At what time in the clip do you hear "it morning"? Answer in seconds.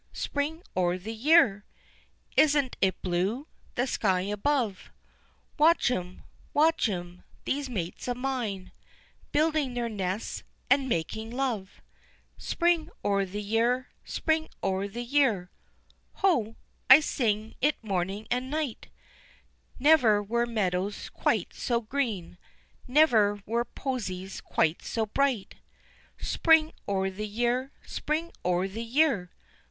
17.61-18.25